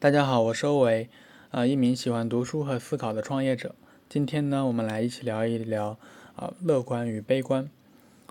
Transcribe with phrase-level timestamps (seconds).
[0.00, 1.10] 大家好，我是欧维，
[1.50, 3.74] 呃，一名喜欢读书和思考的创业者。
[4.08, 5.98] 今天呢，我们来一起聊一聊
[6.36, 7.68] 啊，乐观与悲观。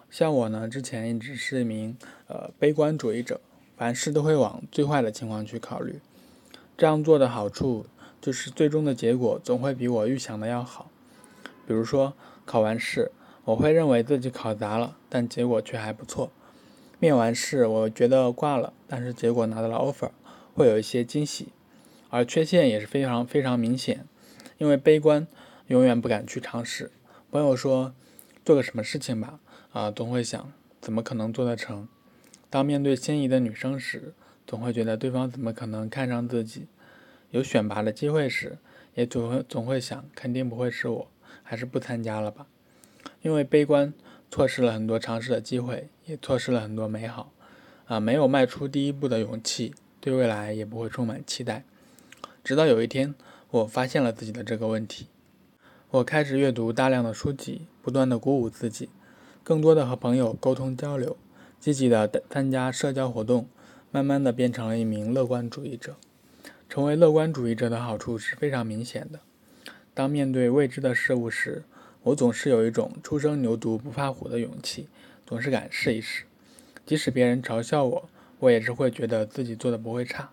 [0.10, 1.98] 像我呢，之前一直是一名
[2.28, 3.42] 呃悲观主义者，
[3.76, 6.00] 凡事都会往最坏的情况去考虑。
[6.78, 7.86] 这样做的好处
[8.22, 10.90] 就是最终的结果总会比我预想的要好。
[11.68, 12.14] 比如说
[12.46, 13.12] 考完试，
[13.44, 16.30] 我会认为自己考砸了，但结果却还不错；
[16.98, 20.12] 面完试，我觉得挂了，但是结果拿到了 offer，
[20.56, 21.50] 会有一些惊喜。
[22.10, 24.06] 而缺陷也是非常非常明显，
[24.58, 25.28] 因为悲观
[25.68, 26.92] 永远不敢去尝试。
[27.32, 27.94] 朋友说
[28.46, 29.40] 做个什么事情吧，
[29.72, 31.88] 啊，总会想怎么可能做得成。
[32.50, 34.14] 当面对心仪的女生时，
[34.46, 36.68] 总会觉得对方怎么可能看上自己。
[37.32, 38.58] 有选拔的机会时，
[38.96, 41.12] 也总会总会想肯定不会是我，
[41.44, 42.48] 还是不参加了吧。
[43.22, 43.94] 因为悲观，
[44.32, 47.34] 错失了很多尝试的机会，也错失了很多美好。
[47.86, 51.66] 啊，没有迈出第一步的勇气，对未来也不会充满期待。
[52.48, 53.14] 直到有一天，
[53.52, 55.08] 我发现了自己的这个问题。
[55.90, 58.88] 我开始阅读大量的书籍，不断的鼓舞自己，
[59.44, 61.18] 更多的和朋友沟通交流，
[61.60, 63.50] 积极的参加社交活动，
[63.92, 65.98] 慢慢的变成了一名乐观主义者。
[66.70, 69.20] 成为乐观主义者的好处是非常明显的。
[69.94, 71.66] 当面对未知的事物时，
[72.04, 74.88] 我总是有一种初生牛犊不怕虎的勇气，
[75.26, 76.24] 总是敢试一试。
[76.86, 78.10] 即使别人嘲笑我，
[78.40, 80.30] 我也是会觉得自己做的不会差。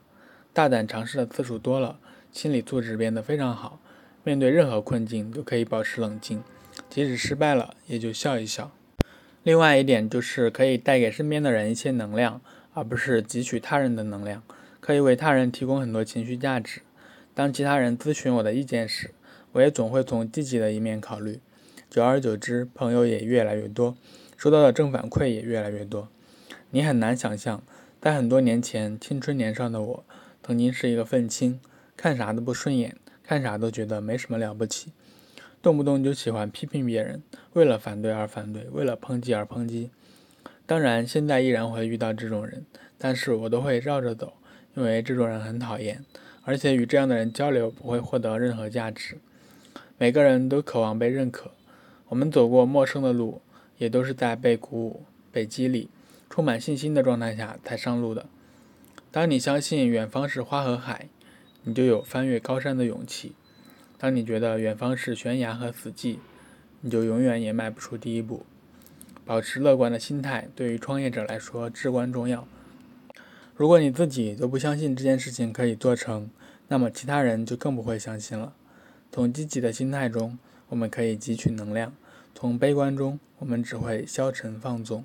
[0.55, 1.99] 大胆尝试的次数多了，
[2.31, 3.81] 心理素质变得非常好，
[4.23, 6.45] 面对任何困境都可以保持冷静，
[6.89, 8.71] 即使失败了也就笑一笑。
[9.43, 12.41] 另外一点就是可以带给身边的人一些能量，
[12.73, 14.45] 而不是汲取他人的能量，
[14.79, 16.83] 可以为他人提供很多情绪价值。
[17.35, 19.11] 当其他人咨询我的意见时，
[19.51, 21.41] 我也总会从积极的一面考虑。
[21.91, 23.97] 久而久之，朋友也越来越多，
[24.37, 26.09] 收到的正反馈也越来越多。
[26.71, 27.61] 你很难想象，
[28.01, 30.05] 在很多年前，青春年少的我。
[30.47, 31.59] 曾经是一个愤青，
[31.97, 34.93] 看啥都不顺眼，看啥都觉得没什么了不起，
[35.63, 37.23] 动不动就喜欢批评别人，
[37.55, 39.91] 为了反对而反对，为了抨击而抨击。
[40.67, 42.67] 当然，现在依然会遇到这种人，
[42.99, 44.35] 但是我都会绕着走，
[44.75, 46.05] 因为这种人很讨厌，
[46.43, 49.17] 而且与这样的人交流不会获得任何价值。
[49.97, 51.53] 每个人都渴望被认可，
[52.09, 53.41] 我们走过陌生的路，
[53.79, 55.89] 也都是在被鼓舞、被激励、
[56.29, 58.27] 充满信心的状态下才上路的。
[59.15, 61.09] 当你相信远方是花和海，
[61.63, 63.31] 你就有翻越高山的勇气；
[63.97, 66.17] 当你觉得远方是悬崖和死寂，
[66.81, 68.45] 你就永远也迈不出第一步。
[69.25, 72.49] 保持乐观的心态对于创业者来说至关重要。
[73.55, 76.29] 如果你自己都不相信这件事情可以做成，
[76.67, 78.53] 那么其他人就更不会相信了。
[79.13, 80.37] 从积极的心态中，
[80.71, 81.93] 我们可以汲取能量；
[82.35, 85.05] 从悲观中，我们只会消沉放纵。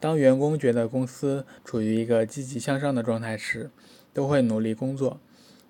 [0.00, 3.70] 当员工觉得公司处于一个积极向上的状态时，
[4.14, 5.18] 都会努力工作；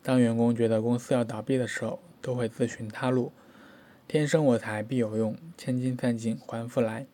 [0.04, 3.32] 当员工觉得公司要倒闭的时候，都会自寻他路。
[4.06, 7.06] 天生我材必有用，千金散尽还复来。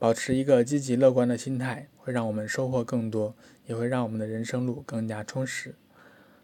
[0.00, 3.34] 保持一个积极乐观的心态，会让我们收获更多，
[3.66, 5.76] 也会让我们的人生路更加充实。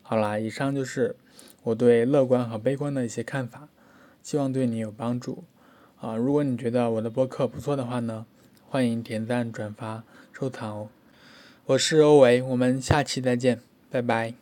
[0.01, 1.17] 好啦，以上就是
[1.65, 3.69] 我对乐观和悲观的一些看法，
[4.23, 5.43] 希望对你有帮助。
[6.01, 8.27] 啊，如果你觉得我的播客不错的话呢？
[8.73, 10.03] 欢迎点赞、转发、
[10.33, 10.89] 收藏哦！
[11.67, 13.61] 我是欧维，我们下期再见，
[13.91, 14.33] 拜拜。